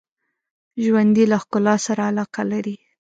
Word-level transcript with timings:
ژوندي 0.83 1.25
له 1.31 1.37
ښکلا 1.43 1.75
سره 1.85 2.01
علاقه 2.11 2.41
لري 2.51 2.75